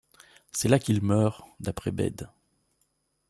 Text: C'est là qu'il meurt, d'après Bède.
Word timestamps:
C'est 0.51 0.67
là 0.67 0.79
qu'il 0.79 1.03
meurt, 1.03 1.43
d'après 1.59 1.91
Bède. 1.91 2.27